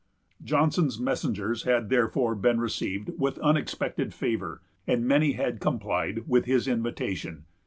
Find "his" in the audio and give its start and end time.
6.45-6.67